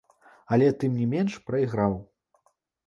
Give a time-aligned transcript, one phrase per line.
[0.55, 1.99] Але, тым не менш, прайграў.